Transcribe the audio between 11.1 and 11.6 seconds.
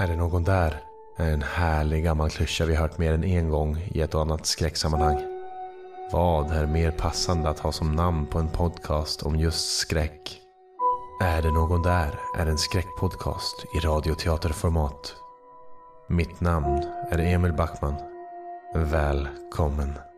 Är det